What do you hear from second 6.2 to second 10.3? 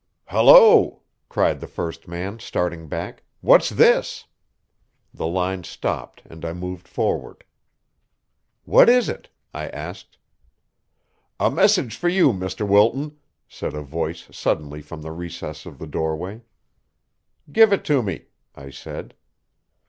and I moved forward. "What is it?" I asked.